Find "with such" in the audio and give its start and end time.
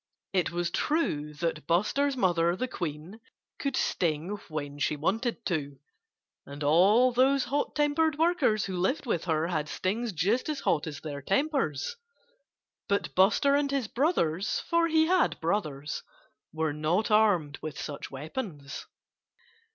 17.61-18.09